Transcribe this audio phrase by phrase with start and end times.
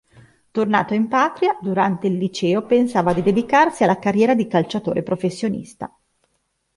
[0.49, 5.95] Tornato in patria, durante il liceo pensava di dedicarsi alla carriera di calciatore professionista.